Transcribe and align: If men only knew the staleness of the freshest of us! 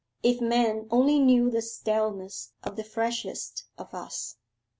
If 0.23 0.41
men 0.41 0.87
only 0.89 1.19
knew 1.19 1.51
the 1.51 1.61
staleness 1.61 2.53
of 2.63 2.75
the 2.75 2.83
freshest 2.83 3.65
of 3.77 3.93
us! 3.93 4.37